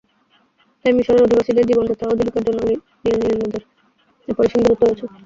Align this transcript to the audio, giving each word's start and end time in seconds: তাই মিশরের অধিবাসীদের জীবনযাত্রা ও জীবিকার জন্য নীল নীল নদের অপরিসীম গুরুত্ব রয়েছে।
তাই 0.85 0.93
মিশরের 0.97 1.25
অধিবাসীদের 1.25 1.67
জীবনযাত্রা 1.69 2.09
ও 2.09 2.17
জীবিকার 2.19 2.43
জন্য 2.47 2.59
নীল 2.65 2.79
নীল 3.21 3.35
নদের 3.41 3.63
অপরিসীম 4.27 4.59
গুরুত্ব 4.63 4.83
রয়েছে। 4.83 5.05